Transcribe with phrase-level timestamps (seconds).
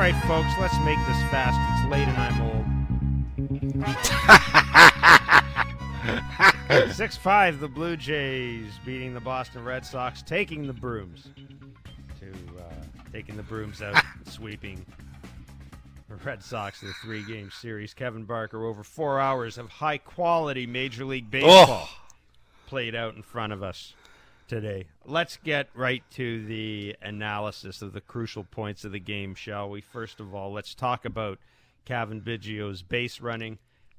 [0.00, 1.58] right, folks, let's make this fast.
[1.74, 2.40] It's late and I'm
[6.80, 6.90] old.
[6.96, 11.28] 6 5, the Blue Jays beating the Boston Red Sox, taking the brooms.
[12.18, 12.62] To uh,
[13.12, 14.86] taking the brooms out, sweeping
[16.08, 17.92] the Red Sox in the three game series.
[17.92, 21.90] Kevin Barker, over four hours of high quality Major League Baseball
[22.66, 23.92] played out in front of us
[24.50, 24.84] today.
[25.04, 29.80] Let's get right to the analysis of the crucial points of the game, shall we?
[29.80, 31.38] First of all, let's talk about
[31.84, 33.58] Cavan Biggio's base running,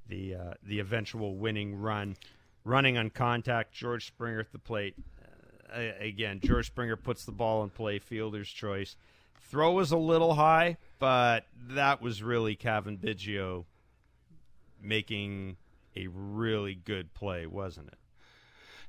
[0.10, 2.18] the uh, the eventual winning run,
[2.66, 3.72] running on contact.
[3.72, 4.96] George Springer at the plate.
[5.74, 8.98] Uh, again, George Springer puts the ball in play, fielder's choice.
[9.50, 13.64] Throw was a little high, but that was really Cavan Biggio
[14.82, 15.56] making
[15.96, 18.01] a really good play, wasn't it?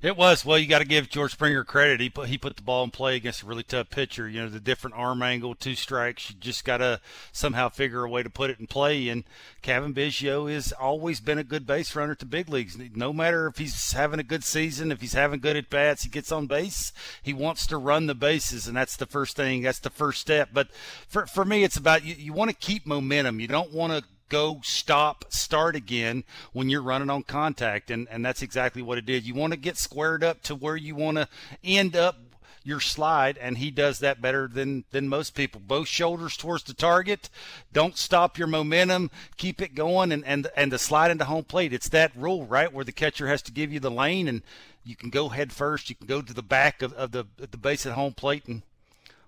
[0.03, 0.43] It was.
[0.43, 2.01] Well, you got to give George Springer credit.
[2.01, 4.27] He put he put the ball in play against a really tough pitcher.
[4.27, 6.29] You know, the different arm angle, two strikes.
[6.29, 6.99] You just got to
[7.31, 9.07] somehow figure a way to put it in play.
[9.07, 9.23] And
[9.61, 12.77] Cavan Biggio has always been a good base runner to big leagues.
[12.93, 16.09] No matter if he's having a good season, if he's having good at bats, he
[16.09, 16.91] gets on base.
[17.21, 19.61] He wants to run the bases, and that's the first thing.
[19.61, 20.49] That's the first step.
[20.51, 20.67] But
[21.07, 22.15] for for me, it's about you.
[22.15, 23.39] You want to keep momentum.
[23.39, 24.03] You don't want to
[24.33, 27.91] go, stop, start again when you're running on contact.
[27.91, 29.25] And, and that's exactly what it did.
[29.25, 31.27] You want to get squared up to where you want to
[31.63, 32.17] end up
[32.63, 35.61] your slide, and he does that better than than most people.
[35.63, 37.29] Both shoulders towards the target.
[37.73, 39.11] Don't stop your momentum.
[39.35, 41.73] Keep it going, and and and the slide into home plate.
[41.73, 44.43] It's that rule, right, where the catcher has to give you the lane, and
[44.85, 45.89] you can go head first.
[45.89, 48.61] You can go to the back of, of the the base at home plate and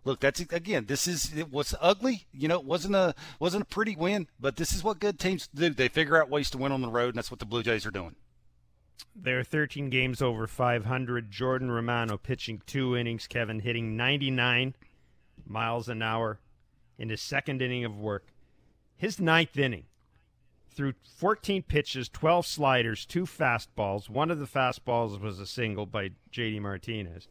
[0.05, 2.27] look, that's again, this is it was ugly.
[2.31, 5.49] You know, it wasn't a wasn't a pretty win, but this is what good teams
[5.53, 5.69] do.
[5.69, 7.85] They figure out ways to win on the road, and that's what the Blue Jays
[7.85, 8.15] are doing.
[9.13, 11.31] There are 13 games over 500.
[11.31, 13.27] Jordan Romano pitching two innings.
[13.27, 14.75] Kevin hitting 99
[15.45, 16.39] miles an hour
[16.97, 18.27] in his second inning of work.
[18.95, 19.85] His ninth inning,
[20.69, 24.09] through 14 pitches, 12 sliders, two fastballs.
[24.09, 26.59] One of the fastballs was a single by J.D.
[26.61, 27.27] Martinez.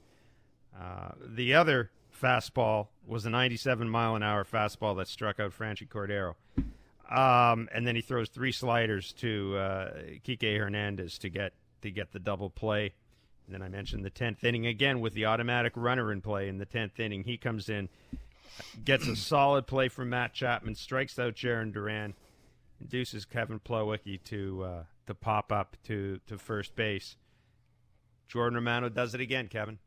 [0.79, 1.91] Uh, the other
[2.25, 6.35] fastball was a 97 mile an hour fastball that struck out Franchy Cordero.
[7.11, 9.93] Um, and then he throws three sliders to uh,
[10.27, 11.53] Kike Hernandez to get
[11.83, 12.95] to get the double play.
[13.45, 16.57] And then I mentioned the tenth inning again with the automatic runner in play in
[16.57, 17.25] the tenth inning.
[17.25, 17.91] He comes in,
[18.83, 22.15] gets a solid play from Matt Chapman, strikes out Jarren Duran,
[22.81, 27.17] induces Kevin Plawecki to uh, to pop up to to first base.
[28.29, 29.79] Jordan Romano does it again, Kevin.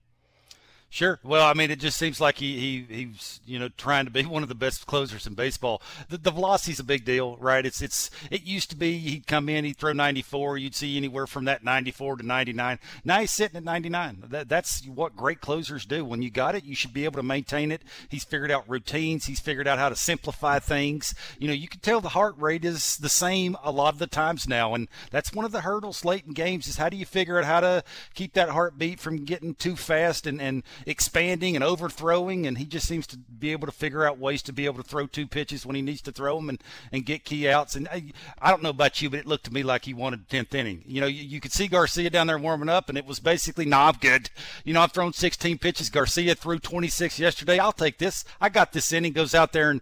[0.89, 1.19] Sure.
[1.21, 4.23] Well, I mean, it just seems like he, he he's you know trying to be
[4.25, 5.81] one of the best closers in baseball.
[6.09, 7.65] The, the velocity's a big deal, right?
[7.65, 11.27] It's it's it used to be he'd come in, he'd throw 94, you'd see anywhere
[11.27, 12.79] from that 94 to 99.
[13.03, 14.23] Now he's sitting at 99.
[14.29, 16.05] That, that's what great closers do.
[16.05, 17.81] When you got it, you should be able to maintain it.
[18.09, 19.25] He's figured out routines.
[19.25, 21.13] He's figured out how to simplify things.
[21.37, 24.07] You know, you can tell the heart rate is the same a lot of the
[24.07, 27.05] times now, and that's one of the hurdles late in games is how do you
[27.05, 27.83] figure out how to
[28.13, 32.87] keep that heartbeat from getting too fast and and expanding and overthrowing, and he just
[32.87, 35.65] seems to be able to figure out ways to be able to throw two pitches
[35.65, 37.75] when he needs to throw them and, and get key outs.
[37.75, 38.11] And I,
[38.41, 40.83] I don't know about you, but it looked to me like he wanted 10th inning.
[40.85, 43.65] You know, you, you could see Garcia down there warming up, and it was basically,
[43.65, 44.29] nah, good.
[44.63, 45.89] You know, I've thrown 16 pitches.
[45.89, 47.59] Garcia threw 26 yesterday.
[47.59, 48.23] I'll take this.
[48.39, 49.13] I got this inning.
[49.13, 49.81] Goes out there and,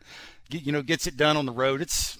[0.49, 1.81] get, you know, gets it done on the road.
[1.81, 2.19] It's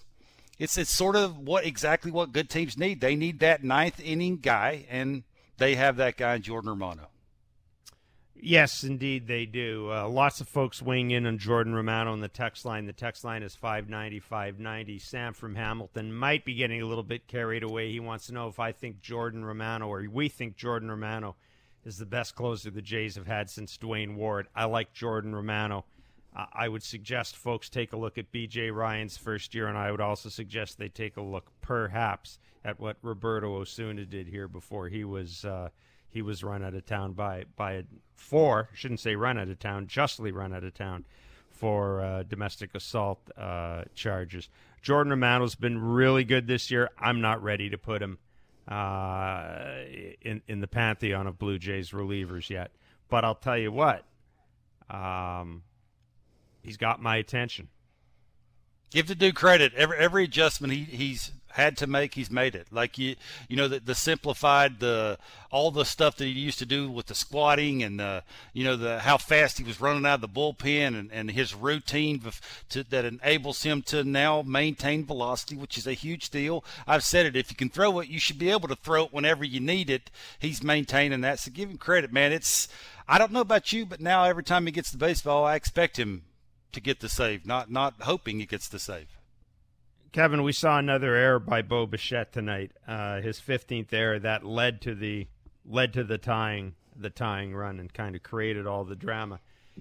[0.57, 3.01] it's it's sort of what exactly what good teams need.
[3.01, 5.23] They need that ninth inning guy, and
[5.57, 7.09] they have that guy in Jordan Romano.
[8.47, 9.91] Yes, indeed, they do.
[9.91, 12.85] Uh, lots of folks weighing in on Jordan Romano on the text line.
[12.85, 14.99] The text line is 590 590.
[14.99, 17.91] Sam from Hamilton might be getting a little bit carried away.
[17.91, 21.35] He wants to know if I think Jordan Romano, or we think Jordan Romano,
[21.85, 24.45] is the best closer the Jays have had since Duane Ward.
[24.55, 25.85] I like Jordan Romano.
[26.35, 29.89] Uh, I would suggest folks take a look at BJ Ryan's first year, and I
[29.89, 34.87] would also suggest they take a look, perhaps, at what Roberto Osuna did here before
[34.87, 35.43] he was.
[35.43, 35.69] Uh,
[36.15, 37.83] he was run out of town by by
[38.15, 38.69] four.
[38.73, 41.03] Shouldn't say run out of town, justly run out of town
[41.51, 44.47] for uh, domestic assault uh, charges.
[44.81, 46.89] Jordan Romano's been really good this year.
[46.97, 48.17] I'm not ready to put him
[48.65, 49.83] uh,
[50.21, 52.71] in in the pantheon of Blue Jays relievers yet,
[53.09, 54.05] but I'll tell you what,
[54.89, 55.63] um,
[56.61, 57.67] he's got my attention.
[58.95, 59.73] Give the dude credit.
[59.73, 62.67] Every every adjustment he, he's had to make, he's made it.
[62.71, 63.17] Like you,
[63.49, 65.17] you know, the, the simplified, the
[65.51, 68.77] all the stuff that he used to do with the squatting and the, you know,
[68.77, 72.23] the how fast he was running out of the bullpen and, and his routine
[72.69, 76.63] to, that enables him to now maintain velocity, which is a huge deal.
[76.87, 77.35] I've said it.
[77.35, 79.89] If you can throw it, you should be able to throw it whenever you need
[79.89, 80.09] it.
[80.39, 81.39] He's maintaining that.
[81.39, 82.31] So give him credit, man.
[82.31, 82.69] It's
[83.09, 85.99] I don't know about you, but now every time he gets the baseball, I expect
[85.99, 86.23] him
[86.75, 89.17] to get the save, not not hoping he gets the save.
[90.11, 92.71] Kevin, we saw another error by Bo Bichette tonight.
[92.87, 95.27] Uh, his 15th error that led to the
[95.65, 99.39] led to the tying the tying run and kind of created all the drama.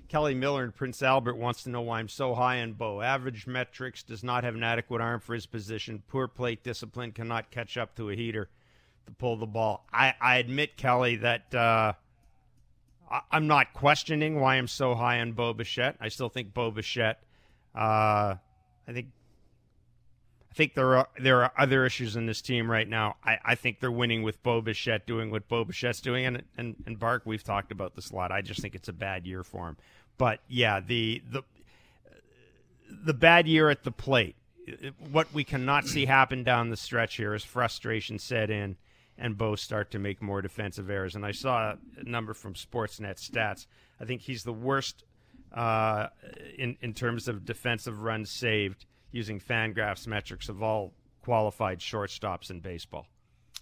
[0.08, 3.00] Kelly Miller in Prince Albert wants to know why I'm so high on Bo.
[3.00, 6.02] Average metrics does not have an adequate arm for his position.
[6.08, 8.48] Poor plate discipline cannot catch up to a heater
[9.06, 9.86] to pull the ball.
[9.92, 11.92] I, I admit, Kelly, that uh,
[13.10, 15.96] I, am not questioning why I'm so high on Bo Bichette.
[16.00, 17.22] I still think Bo Bichette.
[17.74, 18.36] Uh,
[18.86, 19.08] I think
[20.50, 23.16] I think there are there are other issues in this team right now.
[23.24, 26.76] I, I think they're winning with Bo Bichette doing what Bo Bichette's doing, and, and
[26.86, 27.22] and Bark.
[27.24, 28.30] We've talked about this a lot.
[28.30, 29.76] I just think it's a bad year for him.
[30.16, 31.42] But yeah, the the
[32.88, 34.36] the bad year at the plate.
[35.10, 38.76] What we cannot see happen down the stretch here is frustration set in,
[39.18, 41.14] and Bo start to make more defensive errors.
[41.14, 43.66] And I saw a number from Sportsnet stats.
[44.00, 45.04] I think he's the worst
[45.52, 46.08] uh,
[46.58, 52.60] in in terms of defensive runs saved using Fangraphs metrics of all qualified shortstops in
[52.60, 53.06] baseball.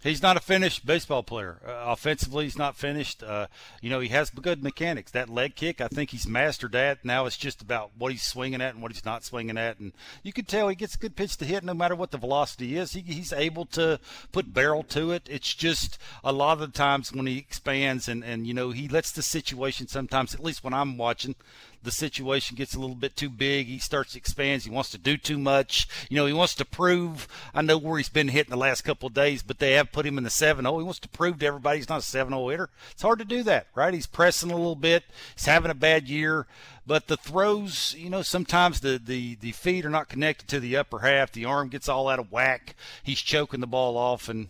[0.02, 1.58] He's not a finished baseball player.
[1.66, 3.22] Uh, offensively, he's not finished.
[3.22, 3.46] Uh,
[3.81, 5.12] you know, he has good mechanics.
[5.12, 7.04] That leg kick, I think he's mastered that.
[7.04, 9.78] Now it's just about what he's swinging at and what he's not swinging at.
[9.78, 12.19] And you can tell he gets a good pitch to hit no matter what the
[12.19, 12.93] velocity is.
[12.93, 14.00] He, he's able to
[14.32, 15.28] put barrel to it.
[15.31, 18.88] It's just a lot of the times when he expands and, and, you know, he
[18.88, 21.37] lets the situation sometimes, at least when I'm watching,
[21.82, 23.67] the situation gets a little bit too big.
[23.67, 24.62] He starts to expand.
[24.62, 25.88] He wants to do too much.
[26.08, 27.29] You know, he wants to prove.
[27.55, 29.93] I know where he's been hit in the last couple of days, but they have
[29.93, 30.79] put him in the 7 0.
[30.79, 32.70] He wants to prove to everybody he's not a 7 0 hitter.
[32.93, 33.94] It's hard to do that, right?
[33.94, 35.05] He's pressing a little bit.
[35.34, 36.46] He's having a bad year.
[36.87, 40.76] But the throws, you know, sometimes the, the, the feet are not connected to the
[40.76, 41.31] upper half.
[41.31, 42.75] The arm gets all out of whack.
[43.02, 44.28] He's choking the ball off.
[44.28, 44.49] And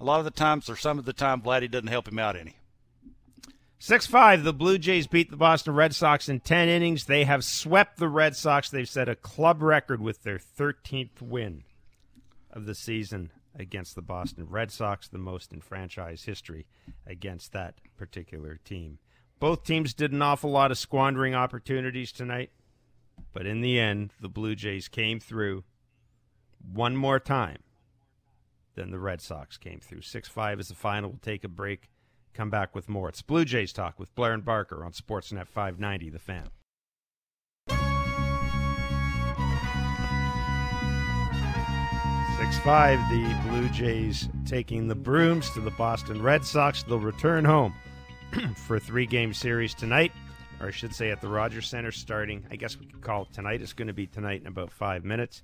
[0.00, 2.36] a lot of the times, or some of the time, Vladdy doesn't help him out
[2.36, 2.56] any.
[3.80, 7.04] 6 5, the Blue Jays beat the Boston Red Sox in 10 innings.
[7.04, 8.68] They have swept the Red Sox.
[8.68, 11.62] They've set a club record with their 13th win
[12.50, 16.66] of the season against the Boston Red Sox, the most in franchise history
[17.06, 18.98] against that particular team.
[19.38, 22.50] Both teams did an awful lot of squandering opportunities tonight,
[23.32, 25.62] but in the end, the Blue Jays came through
[26.60, 27.58] one more time
[28.74, 30.02] than the Red Sox came through.
[30.02, 31.10] 6 5 is the final.
[31.10, 31.90] We'll take a break.
[32.38, 33.08] Come back with more.
[33.08, 36.48] It's Blue Jays Talk with Blair and Barker on Sportsnet 590, The Fan.
[42.38, 46.84] Six five, the Blue Jays taking the brooms to the Boston Red Sox.
[46.84, 47.74] They'll return home
[48.54, 50.12] for a three-game series tonight,
[50.60, 52.46] or I should say at the Rogers Center, starting.
[52.52, 53.62] I guess we could call it tonight.
[53.62, 55.42] It's going to be tonight in about five minutes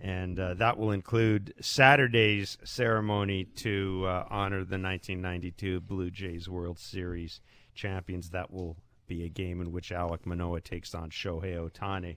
[0.00, 6.78] and uh, that will include Saturday's ceremony to uh, honor the 1992 Blue Jays World
[6.78, 7.40] Series
[7.74, 8.30] champions.
[8.30, 12.16] That will be a game in which Alek Manoah takes on Shohei Ohtani.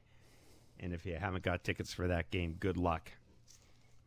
[0.79, 3.11] And if you haven't got tickets for that game, good luck.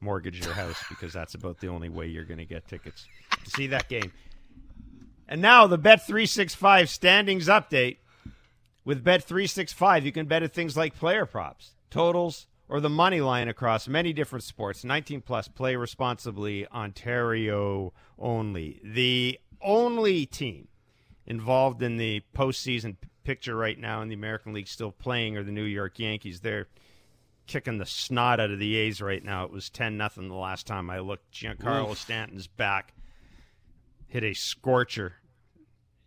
[0.00, 3.06] Mortgage your house because that's about the only way you're going to get tickets
[3.44, 4.12] to see that game.
[5.28, 7.98] And now the Bet 365 standings update.
[8.84, 13.20] With Bet 365, you can bet at things like player props, totals, or the money
[13.20, 14.82] line across many different sports.
[14.82, 18.80] 19 plus, play responsibly, Ontario only.
[18.82, 20.66] The only team
[21.24, 25.52] involved in the postseason picture right now in the American League still playing are the
[25.52, 26.40] New York Yankees.
[26.40, 26.66] They're
[27.46, 29.44] kicking the snot out of the A's right now.
[29.44, 31.30] It was 10 nothing the last time I looked.
[31.30, 31.98] Giancarlo Oof.
[31.98, 32.92] Stanton's back.
[34.08, 35.12] Hit a scorcher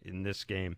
[0.01, 0.75] in this game.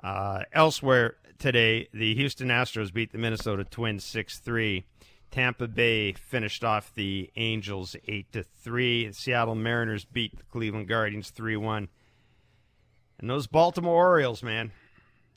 [0.00, 4.86] Uh, elsewhere today, the Houston Astros beat the Minnesota Twins 6 3.
[5.30, 9.12] Tampa Bay finished off the Angels 8 to 3.
[9.12, 11.88] Seattle Mariners beat the Cleveland Guardians 3 1.
[13.18, 14.72] And those Baltimore Orioles, man,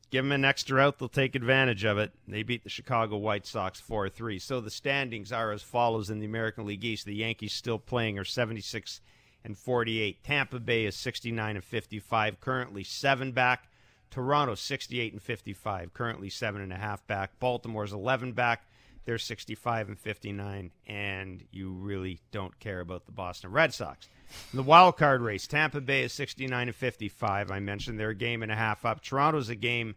[0.10, 2.12] give them an extra out, they'll take advantage of it.
[2.28, 4.40] They beat the Chicago White Sox 4 3.
[4.40, 7.06] So the standings are as follows in the American League East.
[7.06, 9.02] The Yankees still playing are 76
[9.44, 10.24] and 48.
[10.24, 13.70] Tampa Bay is 69 and 55, currently seven back.
[14.12, 17.40] Toronto 68 and 55, currently seven and a half back.
[17.40, 18.66] Baltimore's 11 back.
[19.10, 24.08] They're 65 and 59, and you really don't care about the Boston Red Sox.
[24.54, 27.50] In the wild card race, Tampa Bay is 69 and 55.
[27.50, 29.02] I mentioned they're a game and a half up.
[29.02, 29.96] Toronto's a game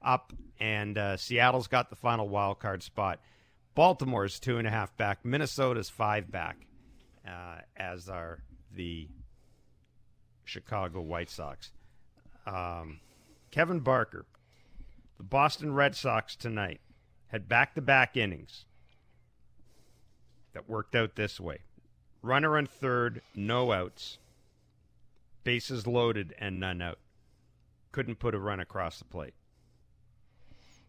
[0.00, 3.20] up, and uh, Seattle's got the final wild card spot.
[3.74, 5.22] Baltimore's two and a half back.
[5.22, 6.56] Minnesota's five back,
[7.28, 8.38] uh, as are
[8.74, 9.06] the
[10.46, 11.72] Chicago White Sox.
[12.46, 13.00] Um,
[13.50, 14.24] Kevin Barker,
[15.18, 16.80] the Boston Red Sox tonight
[17.28, 18.64] had back to back innings
[20.52, 21.58] that worked out this way
[22.22, 24.18] runner on third, no outs,
[25.44, 26.98] bases loaded, and none out.
[27.92, 29.34] Couldn't put a run across the plate.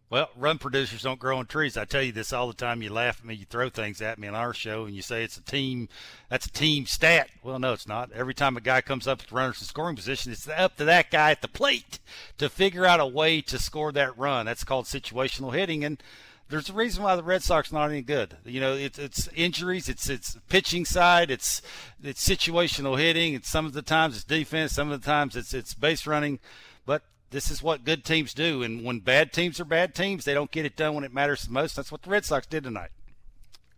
[0.09, 1.75] Well, run producers don't grow on trees.
[1.75, 2.81] I tell you this all the time.
[2.81, 5.21] You laugh at me, you throw things at me on our show, and you say
[5.23, 5.89] it's a team.
[6.29, 7.29] That's a team stat.
[7.43, 8.11] Well, no, it's not.
[8.13, 11.11] Every time a guy comes up with runners in scoring position, it's up to that
[11.11, 11.99] guy at the plate
[12.37, 14.45] to figure out a way to score that run.
[14.45, 16.01] That's called situational hitting, and
[16.49, 18.37] there's a reason why the Red Sox are not any good.
[18.45, 21.61] You know, it's it's injuries, it's it's pitching side, it's
[22.01, 25.53] it's situational hitting, and some of the times it's defense, some of the times it's
[25.53, 26.39] it's base running,
[26.85, 28.63] but this is what good teams do.
[28.63, 31.43] And when bad teams are bad teams, they don't get it done when it matters
[31.43, 31.75] the most.
[31.75, 32.91] That's what the Red Sox did tonight.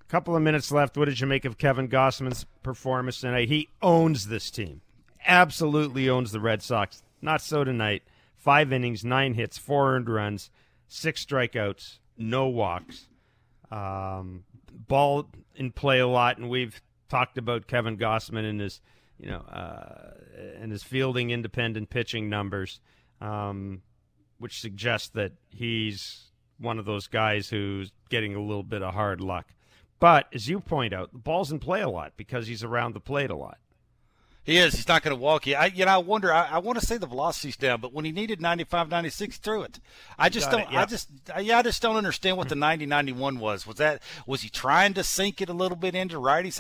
[0.01, 0.97] A Couple of minutes left.
[0.97, 3.49] What did you make of Kevin Gausman's performance tonight?
[3.49, 4.81] He owns this team.
[5.25, 7.03] Absolutely owns the Red Sox.
[7.21, 8.03] Not so tonight.
[8.37, 10.49] Five innings, nine hits, four earned runs,
[10.87, 13.07] six strikeouts, no walks.
[13.69, 18.79] Um, ball in play a lot, and we've talked about Kevin Gossman and his,
[19.19, 20.13] you know, uh,
[20.57, 22.79] and his fielding independent pitching numbers
[23.21, 23.81] um,
[24.37, 29.21] which suggests that he's one of those guys who's getting a little bit of hard
[29.21, 29.53] luck.
[29.99, 32.99] But as you point out, the ball's in play a lot because he's around the
[33.01, 33.57] plate a lot.
[34.43, 34.73] He is.
[34.73, 35.55] He's not going to walk you.
[35.55, 36.33] I, you know, I wonder.
[36.33, 39.61] I, I, want to say the velocity's down, but when he needed 95, 96, threw
[39.61, 39.79] it.
[40.17, 40.61] I just don't.
[40.61, 40.81] It, yeah.
[40.81, 41.09] I just.
[41.39, 43.67] Yeah, I just don't understand what the 90, 91 was.
[43.67, 44.01] Was that?
[44.25, 46.59] Was he trying to sink it a little bit into righties?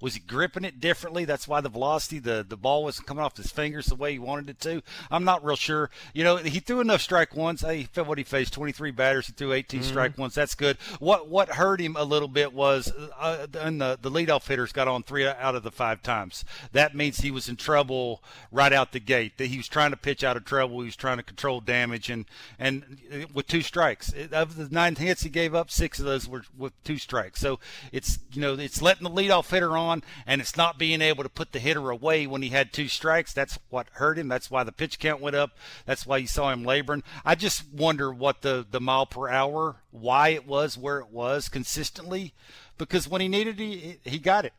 [0.00, 1.24] Was he gripping it differently?
[1.24, 4.18] That's why the velocity, the the ball wasn't coming off his fingers the way he
[4.18, 4.82] wanted it to.
[5.10, 5.90] I'm not real sure.
[6.12, 7.62] You know, he threw enough strike ones.
[7.62, 9.28] He what he faced 23 batters.
[9.28, 9.88] He threw 18 mm-hmm.
[9.88, 10.34] strike ones.
[10.34, 10.76] That's good.
[10.98, 14.86] What what hurt him a little bit was, uh, and the the leadoff hitters got
[14.86, 16.44] on three out of the five times.
[16.72, 19.38] That means he was in trouble right out the gate.
[19.38, 20.80] That he was trying to pitch out of trouble.
[20.80, 22.24] He was trying to control damage, and
[22.58, 22.98] and
[23.32, 26.72] with two strikes of the nine hits he gave up, six of those were with
[26.84, 27.40] two strikes.
[27.40, 27.58] So
[27.92, 31.28] it's you know it's letting the leadoff hitter on, and it's not being able to
[31.28, 33.32] put the hitter away when he had two strikes.
[33.32, 34.28] That's what hurt him.
[34.28, 35.52] That's why the pitch count went up.
[35.86, 37.02] That's why you saw him laboring.
[37.24, 41.48] I just wonder what the the mile per hour, why it was where it was
[41.48, 42.34] consistently,
[42.78, 44.52] because when he needed it, he, he got it.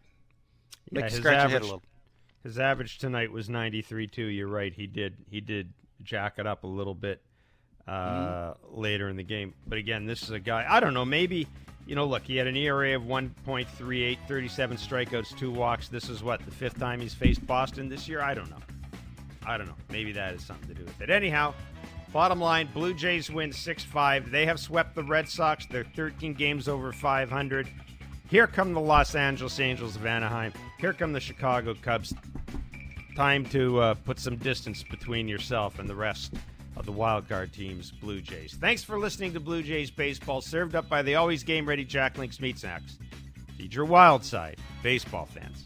[0.91, 1.83] Make yeah, scratch average, a little.
[2.43, 4.25] His average tonight was 93 too.
[4.25, 4.73] You're right.
[4.73, 5.71] He did he did
[6.03, 7.21] jack it up a little bit
[7.88, 8.81] uh, mm-hmm.
[8.81, 9.53] later in the game.
[9.65, 10.65] But again, this is a guy.
[10.69, 11.05] I don't know.
[11.05, 11.47] Maybe
[11.88, 12.05] you know.
[12.05, 15.88] Look, he had an ERA of 1.38, 37 strikeouts, two walks.
[15.88, 18.21] This is what the fifth time he's faced Boston this year.
[18.21, 18.62] I don't know.
[19.45, 19.75] I don't know.
[19.89, 21.09] Maybe that has something to do with it.
[21.09, 21.53] Anyhow,
[22.12, 24.31] bottom line: Blue Jays win six five.
[24.31, 25.65] They have swept the Red Sox.
[25.65, 27.69] They're 13 games over 500.
[28.29, 30.53] Here come the Los Angeles Angels of Anaheim.
[30.79, 32.13] Here come the Chicago Cubs.
[33.15, 36.34] Time to uh, put some distance between yourself and the rest
[36.75, 38.55] of the wild card teams, Blue Jays.
[38.60, 42.17] Thanks for listening to Blue Jays baseball, served up by the always game ready Jack
[42.17, 42.98] Link's Meat Snacks.
[43.55, 45.65] Feed your wild side, baseball fans.